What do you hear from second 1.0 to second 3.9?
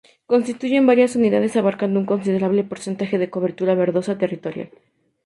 unidades abarcando un considerable porcentaje de cobertura